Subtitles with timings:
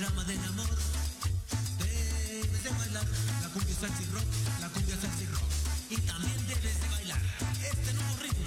[0.00, 0.78] rama del amor.
[1.78, 3.04] Debes de bailar
[3.42, 4.24] la cumbia salsa y rock,
[4.60, 5.50] la cumbia salsa y rock.
[5.90, 7.20] Y también debes de bailar
[7.70, 8.39] este nuevo ritmo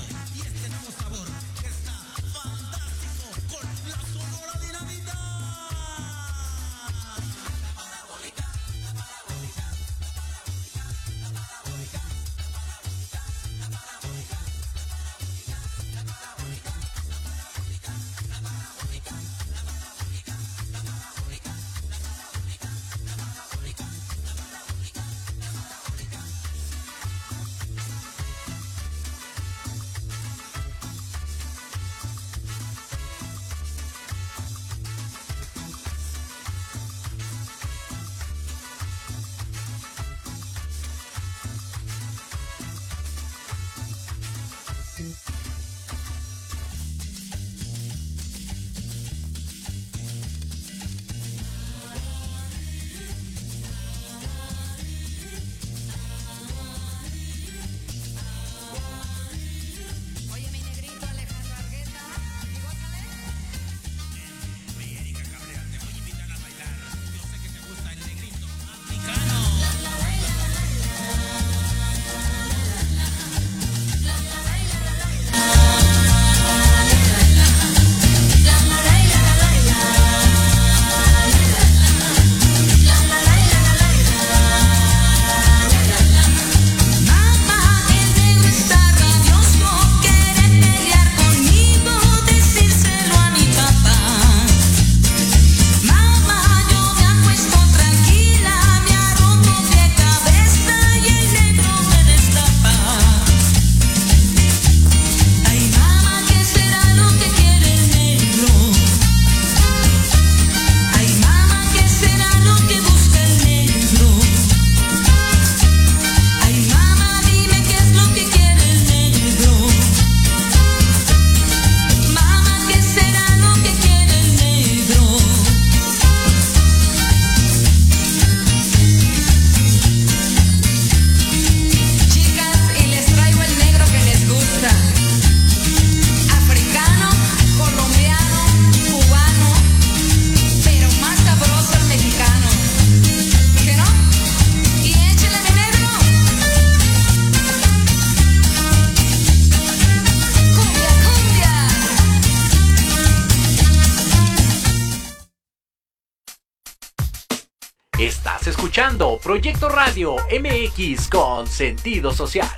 [158.84, 162.50] escuchando Proyecto Radio MX con sentido social.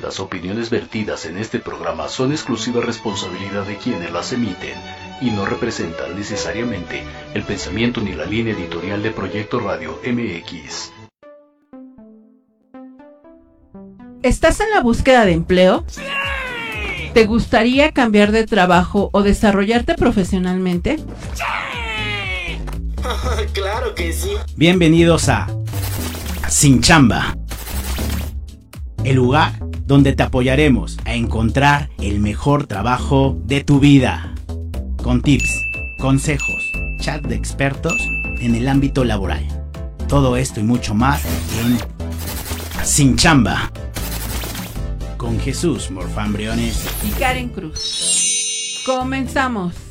[0.00, 4.78] Las opiniones vertidas en este programa son exclusiva responsabilidad de quienes las emiten
[5.20, 7.02] y no representan necesariamente
[7.34, 10.92] el pensamiento ni la línea editorial de Proyecto Radio MX.
[14.22, 15.84] ¿Estás en la búsqueda de empleo?
[17.12, 20.96] ¿Te gustaría cambiar de trabajo o desarrollarte profesionalmente?
[23.52, 24.30] claro que sí.
[24.56, 25.57] Bienvenidos a
[26.48, 27.36] Sin Chamba,
[29.04, 29.52] el lugar
[29.86, 34.34] donde te apoyaremos a encontrar el mejor trabajo de tu vida,
[35.02, 35.50] con tips,
[36.00, 37.96] consejos, chat de expertos
[38.40, 39.46] en el ámbito laboral.
[40.08, 41.22] Todo esto y mucho más
[41.60, 41.78] en
[42.82, 43.70] Sin Chamba,
[45.18, 46.82] con Jesús Morfán Briones.
[47.06, 48.82] Y Karen Cruz.
[48.86, 49.87] Comenzamos.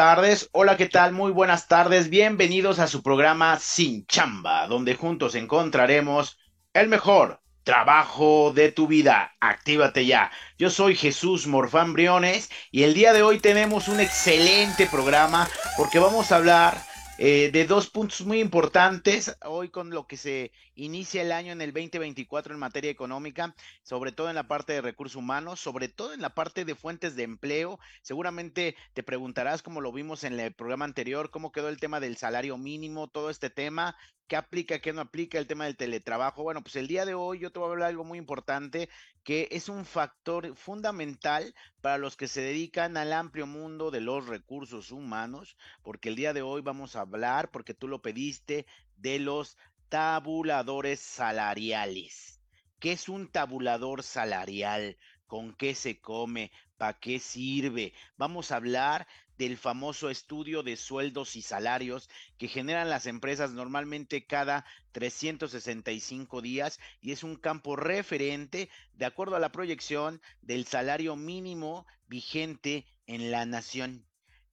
[0.00, 1.12] Tardes, hola, ¿qué tal?
[1.12, 6.38] Muy buenas tardes, bienvenidos a su programa Sin Chamba, donde juntos encontraremos
[6.72, 9.36] el mejor trabajo de tu vida.
[9.40, 10.30] Actívate ya.
[10.56, 15.98] Yo soy Jesús Morfán Briones y el día de hoy tenemos un excelente programa porque
[15.98, 16.82] vamos a hablar
[17.18, 20.50] eh, de dos puntos muy importantes hoy con lo que se
[20.84, 24.80] inicia el año en el 2024 en materia económica, sobre todo en la parte de
[24.80, 27.78] recursos humanos, sobre todo en la parte de fuentes de empleo.
[28.02, 32.16] Seguramente te preguntarás, como lo vimos en el programa anterior, cómo quedó el tema del
[32.16, 33.96] salario mínimo, todo este tema,
[34.26, 36.42] qué aplica, qué no aplica, el tema del teletrabajo.
[36.42, 38.88] Bueno, pues el día de hoy yo te voy a hablar de algo muy importante
[39.22, 44.26] que es un factor fundamental para los que se dedican al amplio mundo de los
[44.26, 48.66] recursos humanos, porque el día de hoy vamos a hablar, porque tú lo pediste,
[48.96, 49.56] de los
[49.90, 52.40] tabuladores salariales.
[52.78, 54.96] ¿Qué es un tabulador salarial?
[55.30, 57.92] con qué se come, para qué sirve.
[58.16, 59.06] Vamos a hablar
[59.38, 66.80] del famoso estudio de sueldos y salarios que generan las empresas normalmente cada 365 días
[67.00, 73.30] y es un campo referente de acuerdo a la proyección del salario mínimo vigente en
[73.30, 74.04] la nación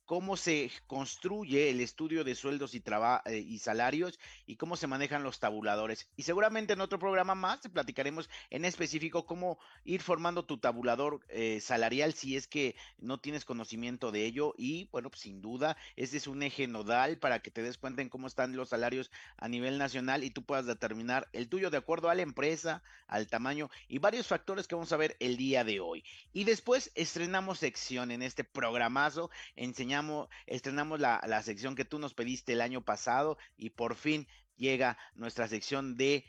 [0.08, 2.82] cómo se construye el estudio de sueldos y,
[3.26, 6.08] eh, y salarios y cómo se manejan los tabuladores.
[6.16, 11.20] Y seguramente en otro programa más te platicaremos en específico cómo ir formando tu tabulador
[11.28, 14.54] eh, salarial si es que no tienes conocimiento de ello.
[14.58, 18.02] Y bueno, pues, sin duda, este es un eje nodal para que te des cuenta
[18.02, 21.78] en cómo están los salarios a nivel nacional y tú puedas determinar el tuyo de
[21.78, 25.66] acuerdo a la empresa, al tamaño y varios factores que vamos a ver el día
[25.66, 26.06] de hoy.
[26.32, 29.97] Y después estrenamos sección en este programazo, enseñamos
[30.46, 34.98] estrenamos la, la sección que tú nos pediste el año pasado y por fin llega
[35.16, 36.26] nuestra sección de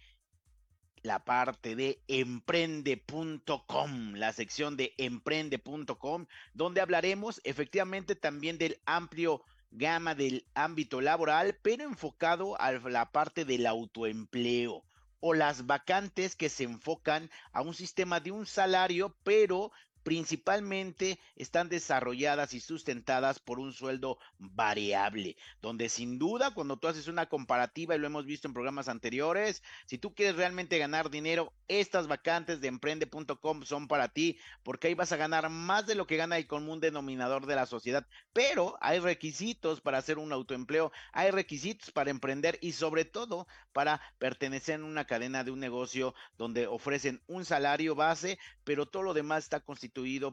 [1.03, 10.14] la parte de emprende.com, la sección de emprende.com, donde hablaremos efectivamente también del amplio gama
[10.14, 14.85] del ámbito laboral, pero enfocado a la parte del autoempleo
[15.21, 19.73] o las vacantes que se enfocan a un sistema de un salario, pero
[20.03, 27.09] principalmente están desarrolladas y sustentadas por un sueldo variable, donde sin duda cuando tú haces
[27.09, 31.53] una comparativa, y lo hemos visto en programas anteriores, si tú quieres realmente ganar dinero,
[31.67, 36.06] estas vacantes de emprende.com son para ti, porque ahí vas a ganar más de lo
[36.06, 40.93] que gana el común denominador de la sociedad, pero hay requisitos para hacer un autoempleo,
[41.12, 46.15] hay requisitos para emprender y sobre todo para pertenecer a una cadena de un negocio
[46.37, 49.88] donde ofrecen un salario base, pero todo lo demás está constituido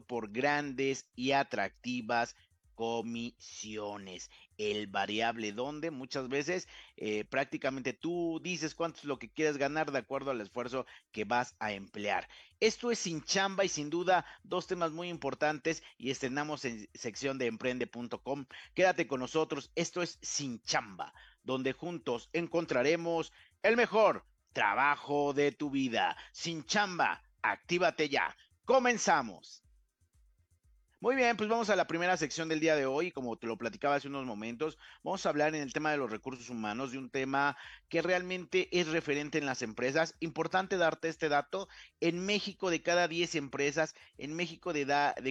[0.06, 2.34] por grandes y atractivas
[2.74, 4.30] comisiones.
[4.58, 9.90] El variable donde muchas veces eh, prácticamente tú dices cuánto es lo que quieres ganar
[9.90, 12.28] de acuerdo al esfuerzo que vas a emplear.
[12.60, 17.38] Esto es sin chamba y sin duda dos temas muy importantes y estrenamos en sección
[17.38, 18.46] de emprende.com.
[18.74, 19.70] Quédate con nosotros.
[19.74, 21.12] Esto es sin chamba,
[21.42, 23.32] donde juntos encontraremos
[23.62, 26.16] el mejor trabajo de tu vida.
[26.32, 28.34] Sin chamba, actívate ya.
[28.66, 29.62] Comenzamos.
[30.98, 33.12] Muy bien, pues vamos a la primera sección del día de hoy.
[33.12, 36.10] Como te lo platicaba hace unos momentos, vamos a hablar en el tema de los
[36.10, 37.56] recursos humanos, de un tema
[37.88, 40.16] que realmente es referente en las empresas.
[40.18, 41.68] Importante darte este dato.
[42.00, 44.84] En México, de cada 10 empresas, en México de,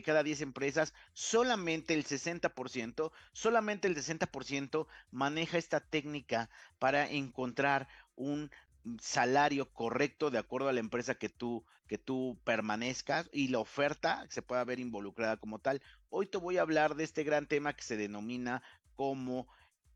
[0.06, 6.50] cada 10 empresas, solamente el 60%, solamente el 60% maneja esta técnica
[6.80, 8.50] para encontrar un
[9.02, 14.26] salario correcto de acuerdo a la empresa que tú, que tú permanezcas y la oferta
[14.30, 15.82] se pueda ver involucrada como tal.
[16.10, 18.62] Hoy te voy a hablar de este gran tema que se denomina
[18.96, 19.48] como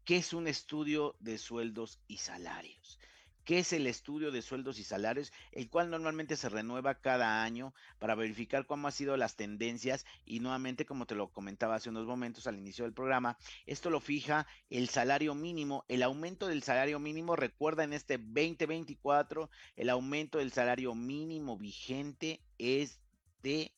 [0.05, 2.99] qué es un estudio de sueldos y salarios
[3.49, 7.73] que es el estudio de sueldos y salarios, el cual normalmente se renueva cada año
[7.97, 12.05] para verificar cómo han sido las tendencias y nuevamente, como te lo comentaba hace unos
[12.05, 16.99] momentos al inicio del programa, esto lo fija el salario mínimo, el aumento del salario
[16.99, 22.99] mínimo, recuerda en este 2024, el aumento del salario mínimo vigente es
[23.41, 23.73] de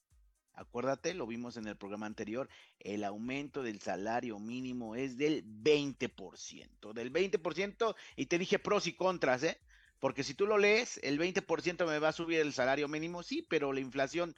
[0.62, 2.48] Acuérdate, lo vimos en el programa anterior,
[2.80, 8.94] el aumento del salario mínimo es del 20%, del 20%, y te dije pros y
[8.94, 9.60] contras, ¿eh?
[10.00, 13.46] Porque si tú lo lees, el 20% me va a subir el salario mínimo, sí,
[13.50, 14.36] pero la inflación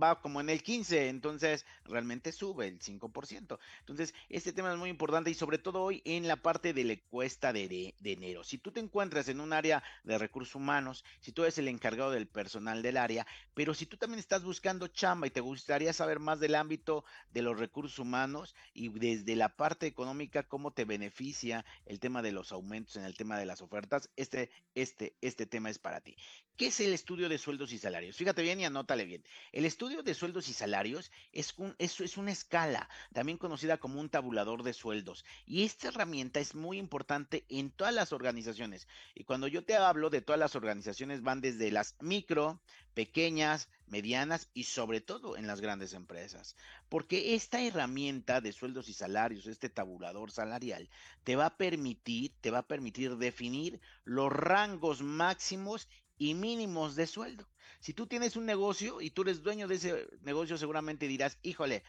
[0.00, 3.58] va como en el 15, entonces realmente sube el 5%.
[3.80, 6.92] Entonces, este tema es muy importante y sobre todo hoy en la parte de la
[6.92, 8.44] encuesta de, de, enero.
[8.44, 12.10] Si tú te encuentras en un área de recursos humanos, si tú eres el encargado
[12.10, 16.18] del personal del área, pero si tú también estás buscando chamba y te gustaría saber
[16.18, 21.64] más del ámbito de los recursos humanos y desde la parte económica, cómo te beneficia
[21.86, 25.70] el tema de los aumentos en el tema de las ofertas, este, este, este tema
[25.70, 26.16] es para ti.
[26.56, 28.16] ¿Qué es el estudio de sueldos y salarios?
[28.16, 29.24] Fíjate bien y anótale bien.
[29.50, 34.10] El estudio de sueldos y salarios es, un, es una escala, también conocida como un
[34.10, 35.24] tabulador de sueldos.
[35.46, 38.86] Y esta herramienta es muy importante en todas las organizaciones.
[39.14, 42.60] Y cuando yo te hablo de todas las organizaciones, van desde las micro,
[42.92, 46.56] pequeñas, medianas y sobre todo en las grandes empresas.
[46.90, 50.90] Porque esta herramienta de sueldos y salarios, este tabulador salarial,
[51.24, 55.88] te va a permitir, te va a permitir definir los rangos máximos
[56.20, 57.48] y mínimos de sueldo.
[57.80, 61.82] Si tú tienes un negocio y tú eres dueño de ese negocio, seguramente dirás, híjole,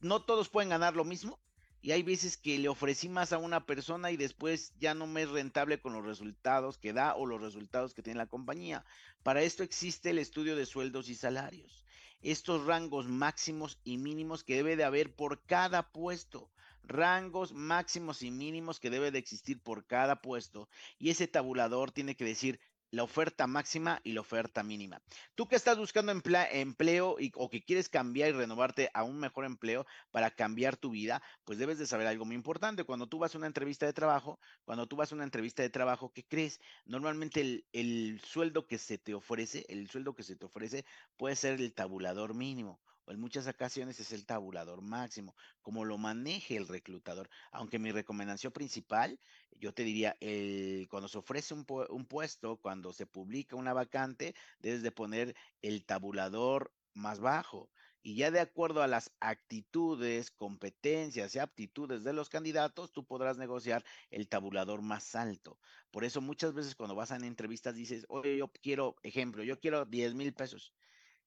[0.00, 1.38] no todos pueden ganar lo mismo.
[1.82, 5.22] Y hay veces que le ofrecí más a una persona y después ya no me
[5.22, 8.84] es rentable con los resultados que da o los resultados que tiene la compañía.
[9.22, 11.84] Para esto existe el estudio de sueldos y salarios.
[12.22, 16.50] Estos rangos máximos y mínimos que debe de haber por cada puesto.
[16.82, 20.66] Rangos máximos y mínimos que debe de existir por cada puesto.
[20.98, 22.58] Y ese tabulador tiene que decir
[22.90, 25.00] la oferta máxima y la oferta mínima.
[25.34, 29.44] Tú que estás buscando empleo y, o que quieres cambiar y renovarte a un mejor
[29.44, 32.84] empleo para cambiar tu vida, pues debes de saber algo muy importante.
[32.84, 35.70] Cuando tú vas a una entrevista de trabajo, cuando tú vas a una entrevista de
[35.70, 36.60] trabajo, ¿qué crees?
[36.84, 40.84] Normalmente el, el sueldo que se te ofrece, el sueldo que se te ofrece
[41.16, 42.80] puede ser el tabulador mínimo
[43.10, 47.28] en muchas ocasiones es el tabulador máximo, como lo maneje el reclutador.
[47.52, 49.18] Aunque mi recomendación principal,
[49.58, 51.64] yo te diría, el, cuando se ofrece un,
[52.06, 57.70] puesto, cuando se publica una vacante, debes de poner el tabulador más bajo.
[58.02, 63.36] Y ya de acuerdo a las actitudes, competencias y aptitudes de los candidatos, tú podrás
[63.36, 65.58] negociar el tabulador más alto.
[65.90, 69.84] Por eso muchas veces cuando vas a entrevistas dices, oye, yo quiero, ejemplo, yo quiero
[69.84, 70.72] 10 mil pesos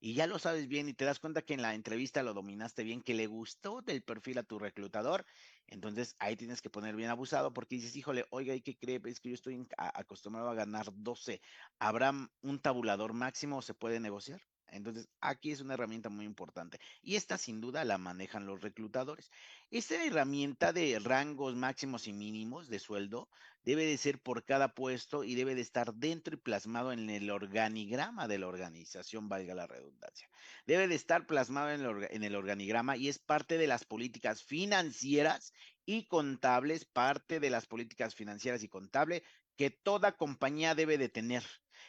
[0.06, 2.84] y ya lo sabes bien y te das cuenta que en la entrevista lo dominaste
[2.84, 5.26] bien, que le gustó del perfil a tu reclutador,
[5.66, 9.00] entonces ahí tienes que poner bien abusado porque dices, híjole, oiga, ¿y qué cree?
[9.06, 11.40] Es que yo estoy acostumbrado a ganar 12.
[11.80, 14.42] ¿Habrá un tabulador máximo o se puede negociar?
[14.74, 19.32] Entonces, aquí es una herramienta muy importante y esta sin duda la manejan los reclutadores.
[19.72, 23.30] Esta herramienta de rangos máximos y mínimos de sueldo
[23.64, 27.30] debe de ser por cada puesto y debe de estar dentro y plasmado en el
[27.30, 30.30] organigrama de la organización, valga la redundancia.
[30.66, 34.44] Debe de estar plasmado en el, en el organigrama y es parte de las políticas
[34.44, 35.54] financieras
[35.86, 39.24] y contables, parte de las políticas financieras y contables
[39.58, 41.44] que toda compañía debe de tener.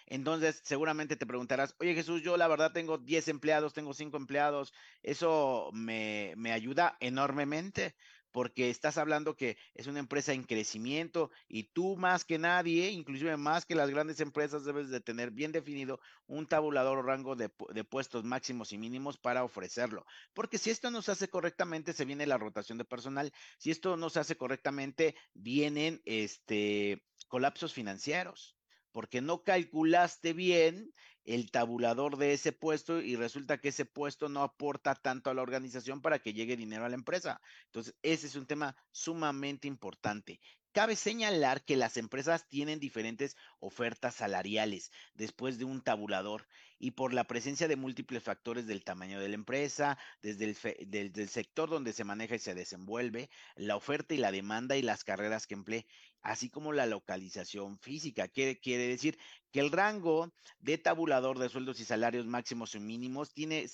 [0.07, 4.73] Entonces, seguramente te preguntarás, oye Jesús, yo la verdad tengo 10 empleados, tengo 5 empleados,
[5.03, 7.95] eso me, me ayuda enormemente
[8.35, 13.37] porque estás hablando que es una empresa en crecimiento y tú más que nadie, inclusive
[13.37, 17.49] más que las grandes empresas, debes de tener bien definido un tabulador o rango de,
[17.73, 20.05] de, puestos máximos y mínimos para ofrecerlo.
[20.33, 23.33] Porque si esto no se hace correctamente, se viene la rotación de personal.
[23.57, 28.54] Si esto no se hace correctamente, vienen este, colapsos financieros
[28.95, 34.45] porque no calculaste bien el tabulador de ese puesto y resulta que ese puesto no
[34.45, 37.41] aporta tanto a la organización para que llegue dinero a la empresa.
[37.65, 40.39] Entonces, ese es un tema sumamente importante.
[40.71, 46.47] Cabe señalar que las empresas tienen diferentes ofertas salariales después de un tabulador
[46.85, 51.71] y por la presencia de múltiples factores del tamaño de la empresa, desde el, sector
[51.71, 55.55] donde se maneja y se desenvuelve, la oferta y la demanda y las carreras que
[55.55, 55.87] emplee,
[56.21, 58.29] así como la localización física.
[58.29, 59.19] ¿Qué quiere decir?
[59.51, 63.67] Que el rango de tabulador de sueldos y salarios máximos y mínimos tiene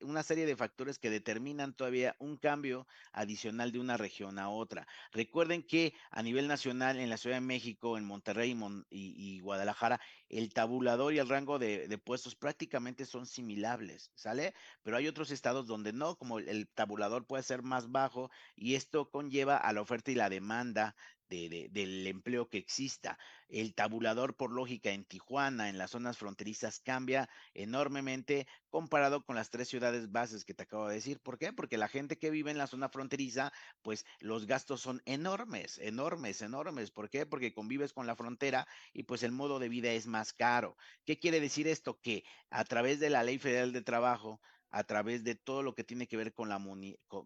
[0.00, 4.86] una serie de factores que determinan todavía un cambio adicional de una región a otra.
[5.12, 8.56] Recuerden que a nivel nacional, en la Ciudad de México, en Monterrey
[8.90, 14.54] y, Guadalajara, el tabulador y el rango de, puestos prácticamente son similares, ¿sale?
[14.82, 19.10] Pero hay otros estados donde no, como el tabulador puede ser más bajo y esto
[19.10, 20.96] conlleva a la oferta y la demanda
[21.28, 23.18] del empleo que exista.
[23.48, 29.50] El tabulador, por lógica, en Tijuana, en las zonas fronterizas, cambia enormemente comparado con las
[29.50, 31.20] tres ciudades bases que te acabo de decir.
[31.20, 31.52] ¿Por qué?
[31.52, 36.42] Porque la gente que vive en la zona fronteriza, pues los gastos son enormes, enormes,
[36.42, 36.90] enormes.
[36.90, 37.26] ¿Por qué?
[37.26, 40.76] Porque convives con la frontera y pues el modo de vida es más caro.
[41.04, 42.00] ¿Qué quiere decir esto?
[42.00, 45.84] Que a través de la Ley Federal de Trabajo, a través de todo lo que
[45.84, 46.60] tiene que ver con la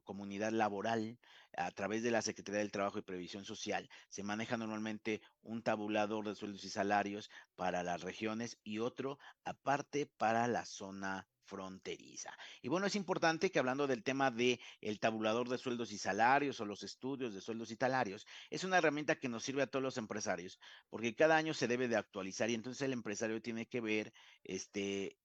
[0.04, 1.18] comunidad laboral,
[1.56, 6.26] a través de la Secretaría del Trabajo y Previsión Social, se maneja normalmente un tabulador
[6.26, 12.30] de sueldos y salarios para las regiones y otro aparte para la zona fronteriza.
[12.62, 16.60] Y bueno, es importante que hablando del tema de el tabulador de sueldos y salarios
[16.60, 19.82] o los estudios de sueldos y salarios, es una herramienta que nos sirve a todos
[19.82, 20.58] los empresarios,
[20.88, 25.18] porque cada año se debe de actualizar y entonces el empresario tiene que ver este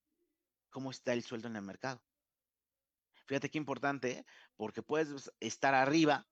[0.69, 2.01] cómo está el sueldo en el mercado.
[3.25, 4.25] Fíjate qué importante, ¿eh?
[4.55, 6.27] porque puedes estar arriba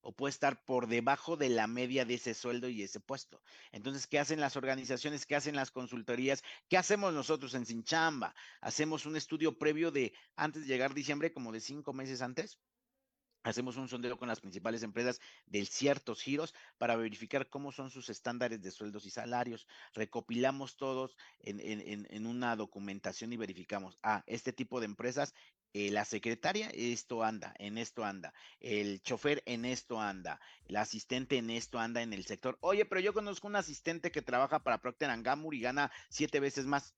[0.00, 3.42] o puedes estar por debajo de la media de ese sueldo y ese puesto.
[3.72, 5.26] Entonces, ¿qué hacen las organizaciones?
[5.26, 6.42] ¿Qué hacen las consultorías?
[6.68, 8.34] ¿Qué hacemos nosotros en Sinchamba?
[8.60, 12.58] Hacemos un estudio previo de antes de llegar diciembre, como de cinco meses antes,
[13.48, 18.10] Hacemos un sondeo con las principales empresas de ciertos giros para verificar cómo son sus
[18.10, 19.66] estándares de sueldos y salarios.
[19.94, 25.34] Recopilamos todos en, una documentación y verificamos, ah, este tipo de empresas,
[25.72, 31.38] eh, la secretaria, esto anda, en esto anda, el chofer en esto anda, el asistente
[31.38, 32.58] en esto anda en el sector.
[32.60, 36.66] Oye, pero yo conozco un asistente que trabaja para Procter Gamble y gana siete veces
[36.66, 36.94] más.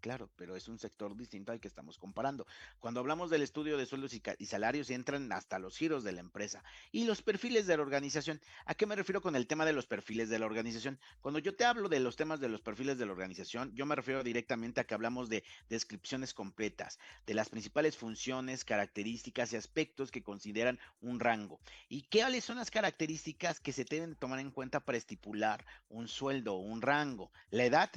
[0.00, 2.46] Claro, pero es un sector distinto al que estamos comparando.
[2.78, 6.62] Cuando hablamos del estudio de sueldos y, salarios, entran hasta los giros de la empresa
[6.92, 8.40] y los perfiles de la organización.
[8.64, 11.00] ¿A qué me refiero con el tema de los perfiles de la organización?
[11.20, 13.96] Cuando yo te hablo de los temas de los perfiles de la organización, yo me
[13.96, 20.12] refiero directamente a que hablamos de descripciones completas, de las principales funciones, características y aspectos
[20.12, 21.60] que consideran un rango.
[21.88, 26.54] ¿Y cuáles son las características que se deben tomar en cuenta para estipular un sueldo
[26.54, 27.32] o un rango?
[27.50, 27.90] La edad,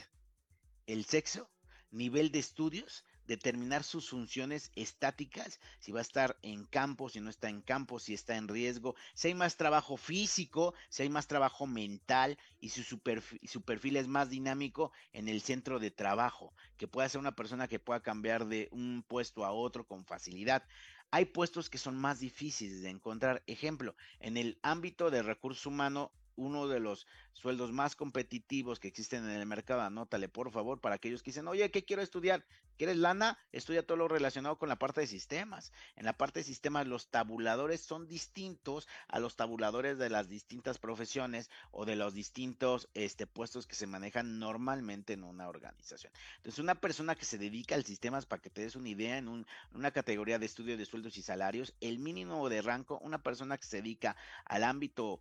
[0.88, 1.50] el sexo,
[1.92, 7.30] nivel de estudios, determinar sus funciones estáticas, si va a estar en campo, si no
[7.30, 11.28] está en campo, si está en riesgo, si hay más trabajo físico, si hay más
[11.28, 16.54] trabajo mental y su perfil, su perfil es más dinámico en el centro de trabajo,
[16.78, 20.64] que pueda ser una persona que pueda cambiar de un puesto a otro con facilidad.
[21.10, 23.44] Hay puestos que son más difíciles de encontrar.
[23.46, 29.24] Ejemplo, en el ámbito de recurso humano, uno de los sueldos más competitivos que existen
[29.26, 32.46] en el mercado, anótale por favor para aquellos que dicen, oye, ¿qué quiero estudiar?
[32.82, 33.38] ¿Quieres lana?
[33.52, 35.72] Estudia todo lo relacionado con la parte de sistemas.
[35.98, 40.80] En la parte de sistemas los tabuladores son distintos a los tabuladores de las distintas
[40.80, 46.12] profesiones o de los distintos este, puestos que se manejan normalmente en una organización.
[46.38, 49.28] Entonces, una persona que se dedica al sistemas, para que te des una idea, en
[49.28, 49.46] un,
[49.76, 53.68] una categoría de estudio de sueldos y salarios, el mínimo de rango, una persona que
[53.68, 55.20] se dedica al ámbito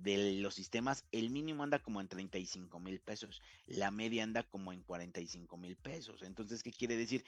[0.00, 4.72] de los sistemas, el mínimo anda como en 35 mil pesos, la media anda como
[4.72, 6.22] en 45 mil pesos.
[6.22, 7.24] Entonces, ¿qué quiere decir?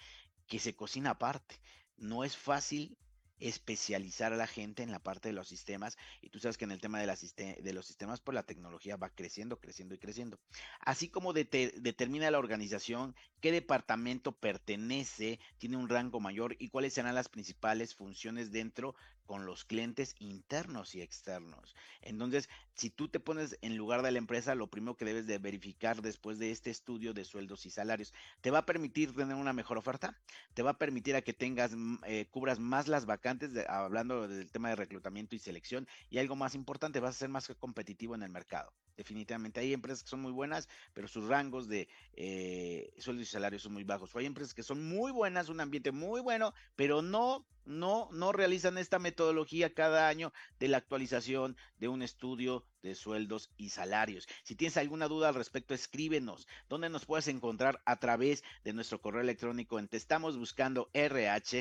[0.46, 1.58] Que se cocina aparte.
[1.96, 2.98] No es fácil
[3.40, 6.72] especializar a la gente en la parte de los sistemas y tú sabes que en
[6.72, 10.40] el tema de los sistemas pues la tecnología va creciendo, creciendo y creciendo.
[10.80, 17.14] Así como determina la organización qué departamento pertenece, tiene un rango mayor y cuáles serán
[17.14, 18.96] las principales funciones dentro
[19.28, 21.76] con los clientes internos y externos.
[22.00, 25.36] Entonces, si tú te pones en lugar de la empresa, lo primero que debes de
[25.36, 29.52] verificar después de este estudio de sueldos y salarios, te va a permitir tener una
[29.52, 30.18] mejor oferta,
[30.54, 34.50] te va a permitir a que tengas, mm, eh, cubras más las vacantes, hablando del
[34.50, 38.22] tema de reclutamiento y selección, y algo más importante, vas a ser más competitivo en
[38.22, 39.60] el mercado definitivamente.
[39.60, 43.72] Hay empresas que son muy buenas, pero sus rangos de eh, sueldos y salarios son
[43.72, 44.14] muy bajos.
[44.14, 48.32] O hay empresas que son muy buenas, un ambiente muy bueno, pero no no, no
[48.32, 54.26] realizan esta metodología cada año de la actualización de un estudio de sueldos y salarios.
[54.42, 56.48] Si tienes alguna duda al respecto, escríbenos.
[56.68, 57.82] ¿Dónde nos puedes encontrar?
[57.84, 61.60] A través de nuestro correo electrónico en te estamos buscando rh.gmail.com,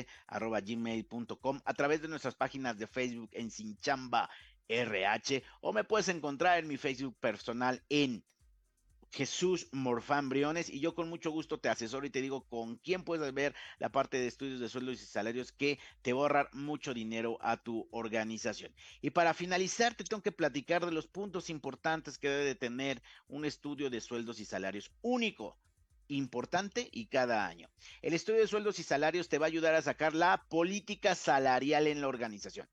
[1.64, 4.30] a través de nuestras páginas de Facebook en Sinchamba
[4.68, 8.24] RH, o me puedes encontrar en mi Facebook personal en
[9.10, 13.04] Jesús Morfán Briones y yo con mucho gusto te asesoro y te digo con quién
[13.04, 16.50] puedes ver la parte de estudios de sueldos y salarios que te va a ahorrar
[16.52, 18.72] mucho dinero a tu organización.
[19.00, 23.02] Y para finalizar te tengo que platicar de los puntos importantes que debe de tener
[23.28, 25.58] un estudio de sueldos y salarios único
[26.08, 27.68] importante y cada año.
[28.02, 31.86] El estudio de sueldos y salarios te va a ayudar a sacar la política salarial
[31.86, 32.68] en la organización.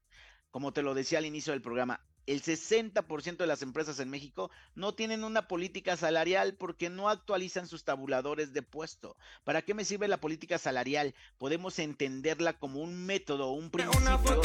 [0.52, 4.50] Como te lo decía al inicio del programa, el 60% de las empresas en México
[4.74, 9.16] no tienen una política salarial porque no actualizan sus tabuladores de puesto.
[9.44, 11.14] ¿Para qué me sirve la política salarial?
[11.38, 14.42] Podemos entenderla como un método, un principio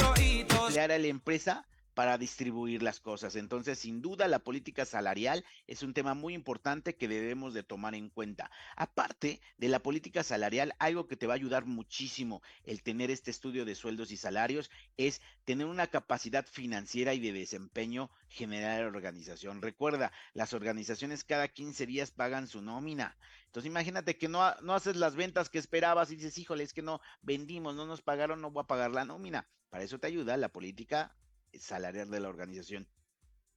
[0.70, 1.66] emplear a la empresa
[2.00, 3.36] para distribuir las cosas.
[3.36, 7.94] Entonces, sin duda, la política salarial es un tema muy importante que debemos de tomar
[7.94, 8.50] en cuenta.
[8.74, 13.30] Aparte de la política salarial, algo que te va a ayudar muchísimo el tener este
[13.30, 18.82] estudio de sueldos y salarios es tener una capacidad financiera y de desempeño general de
[18.84, 19.60] la organización.
[19.60, 23.14] Recuerda, las organizaciones cada 15 días pagan su nómina.
[23.44, 26.80] Entonces, imagínate que no, no haces las ventas que esperabas y dices, híjole, es que
[26.80, 29.46] no vendimos, no nos pagaron, no voy a pagar la nómina.
[29.68, 31.14] Para eso te ayuda la política
[31.58, 32.86] salarial de la organización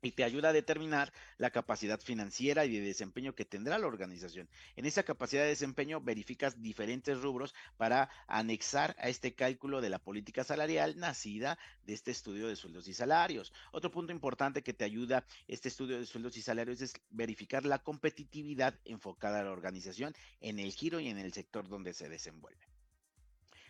[0.04, 4.50] y te ayuda a determinar la capacidad financiera y de desempeño que tendrá la organización.
[4.76, 10.00] En esa capacidad de desempeño verificas diferentes rubros para anexar a este cálculo de la
[10.00, 13.54] política salarial nacida de este estudio de sueldos y salarios.
[13.72, 17.80] Otro punto importante que te ayuda este estudio de sueldos y salarios es verificar la
[17.80, 22.73] competitividad enfocada a la organización en el giro y en el sector donde se desenvuelve.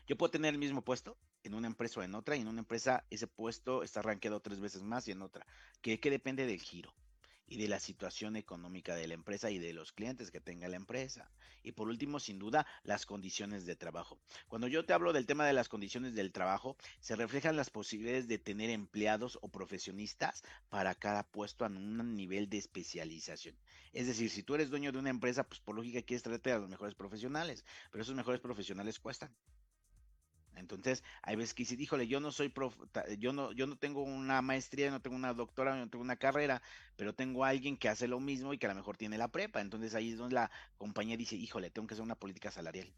[0.05, 2.59] Yo puedo tener el mismo puesto, en una empresa o en otra, y en una
[2.59, 5.45] empresa ese puesto está rankeado tres veces más y en otra,
[5.81, 6.93] que, depende del giro
[7.47, 10.75] y de la situación económica de la empresa y de los clientes que tenga la
[10.75, 11.31] empresa.
[11.61, 14.19] Y por último, sin duda, las condiciones de trabajo.
[14.49, 18.27] Cuando yo te hablo del tema de las condiciones del trabajo, se reflejan las posibilidades
[18.27, 23.55] de tener empleados o profesionistas para cada puesto en un nivel de especialización.
[23.93, 26.59] Es decir, si tú eres dueño de una empresa, pues por lógica quieres traerte a
[26.59, 29.33] los mejores profesionales, pero esos mejores profesionales cuestan.
[30.55, 32.75] Entonces, hay veces que dice, híjole, yo no soy prof,
[33.17, 36.61] yo no, yo no tengo una maestría, no tengo una doctora, no tengo una carrera,
[36.95, 39.29] pero tengo a alguien que hace lo mismo y que a lo mejor tiene la
[39.29, 39.61] prepa.
[39.61, 42.93] Entonces ahí es donde la compañía dice, híjole, tengo que hacer una política salarial.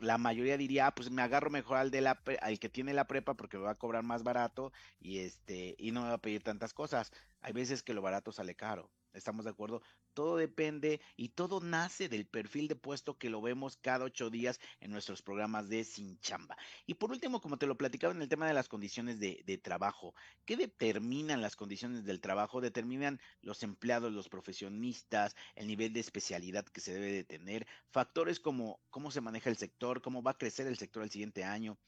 [0.00, 3.06] La mayoría diría, ah, pues me agarro mejor al de la al que tiene la
[3.06, 6.18] prepa porque me va a cobrar más barato y este, y no me va a
[6.18, 7.12] pedir tantas cosas.
[7.42, 8.90] Hay veces que lo barato sale caro.
[9.12, 9.82] ¿Estamos de acuerdo?
[10.14, 14.60] Todo depende y todo nace del perfil de puesto que lo vemos cada ocho días
[14.80, 16.56] en nuestros programas de Sin Chamba.
[16.86, 19.58] Y por último, como te lo platicaba en el tema de las condiciones de, de
[19.58, 22.60] trabajo, ¿qué determinan las condiciones del trabajo?
[22.60, 28.40] Determinan los empleados, los profesionistas, el nivel de especialidad que se debe de tener, factores
[28.40, 31.78] como cómo se maneja el sector, cómo va a crecer el sector el siguiente año,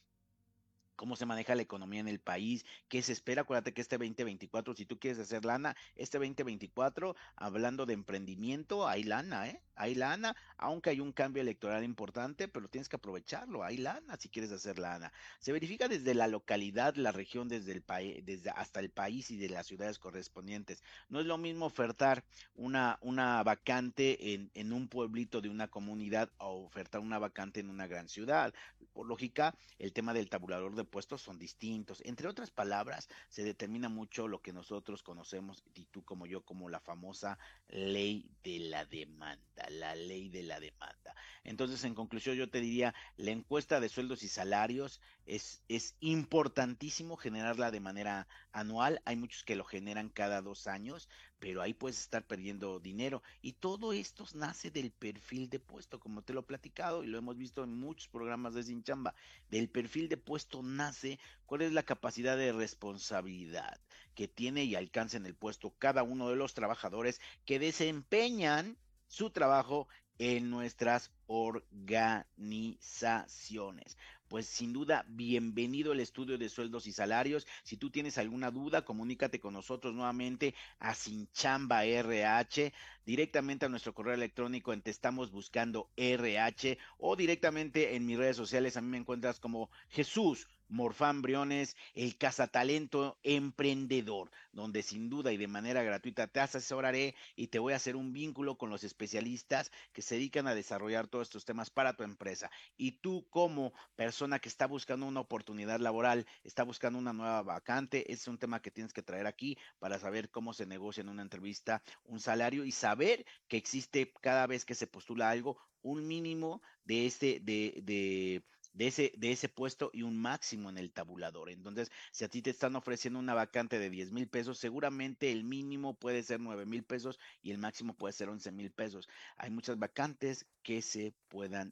[0.97, 3.43] cómo se maneja la economía en el país, qué se espera.
[3.43, 9.05] Acuérdate que este 2024, si tú quieres hacer lana, este 2024, hablando de emprendimiento, hay
[9.05, 9.61] lana, ¿eh?
[9.77, 13.65] Hay lana, aunque hay un cambio electoral importante, pero tienes que aprovecharlo.
[13.65, 15.13] Hay lana si quieres hacer lana.
[15.41, 19.37] Se verifica desde la localidad, la región, desde el país, desde hasta el país y
[19.37, 20.83] de las ciudades correspondientes.
[21.09, 26.31] No es lo mismo ofertar una, una vacante en, en un pueblito de una comunidad
[26.39, 28.55] o ofertar una vacante en una gran ciudad.
[28.93, 32.03] Por lógica, el tema del tabulador puestos son distintos.
[32.05, 36.69] Entre otras palabras, se determina mucho lo que nosotros conocemos, y tú como yo, como
[36.69, 41.15] la famosa ley de la demanda, la ley de la demanda.
[41.45, 47.17] Entonces, en conclusión, yo te diría, la encuesta de sueldos y salarios es, es importantísimo
[47.17, 49.01] generarla de manera anual.
[49.05, 51.09] Hay muchos que lo generan cada dos años,
[51.45, 53.23] pero ahí puedes estar perdiendo dinero.
[53.43, 57.19] Y todo esto nace del perfil de puesto, como te lo he platicado y lo
[57.19, 59.15] hemos visto en muchos programas de Sin Chamba.
[59.51, 63.79] Del perfil de puesto nace cuál es la capacidad de responsabilidad
[64.15, 69.29] que tiene y alcanza en el puesto cada uno de los trabajadores que desempeñan su
[69.29, 69.87] trabajo
[70.19, 73.99] en nuestras organizaciones.
[74.29, 77.47] Pues sin duda, bienvenido el estudio de sueldos y salarios.
[77.63, 82.73] Si tú tienes alguna duda, comunícate con nosotros nuevamente a Sinchamba RH,
[83.05, 88.37] directamente a nuestro correo electrónico en Te estamos buscando RH o directamente en mis redes
[88.37, 88.79] sociales.
[88.79, 95.37] A mí me encuentras como Jesús Morfán Briones, el cazatalento emprendedor, donde sin duda y
[95.37, 99.71] de manera gratuita te asesoraré y te voy a hacer un vínculo con los especialistas
[99.93, 102.51] que se dedican a desarrollar todos estos temas para tu empresa.
[102.77, 108.13] Y tú como persona que está buscando una oportunidad laboral, está buscando una nueva vacante,
[108.13, 111.23] es un tema que tienes que traer aquí para saber cómo se negocia en una
[111.23, 116.63] entrevista un salario y saber que existe cada vez que se postula algo un mínimo
[116.85, 118.43] de este de, de
[118.75, 121.51] de ese, de ese puesto y un máximo en el tabulador.
[121.51, 125.45] Entonces, si a ti te están ofreciendo una vacante de 10 mil pesos, seguramente el
[125.45, 129.09] mínimo puede ser 9 mil pesos y el máximo puede ser 11 mil pesos.
[129.37, 131.63] Hay muchas vacantes que se puedan